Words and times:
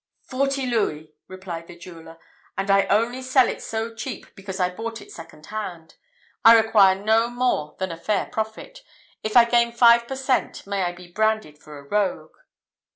"Forty 0.23 0.65
louis!" 0.65 1.13
replied 1.27 1.67
the 1.67 1.77
jeweller, 1.77 2.17
"and 2.57 2.71
I 2.71 2.87
only 2.87 3.21
sell 3.21 3.47
it 3.47 3.61
so 3.61 3.93
cheap 3.93 4.35
because 4.35 4.59
I 4.59 4.73
bought 4.73 4.99
it 4.99 5.11
second 5.11 5.45
hand. 5.53 5.93
I 6.43 6.55
require 6.59 6.95
no 6.95 7.29
more 7.29 7.75
than 7.77 7.91
a 7.91 7.97
fair 7.97 8.25
profit. 8.25 8.81
If 9.21 9.37
I 9.37 9.45
gain 9.45 9.71
five 9.71 10.07
per 10.07 10.15
cent., 10.15 10.65
may 10.65 10.81
I 10.85 10.91
be 10.91 11.07
branded 11.11 11.59
for 11.59 11.77
a 11.77 11.83
rogue!" 11.83 12.33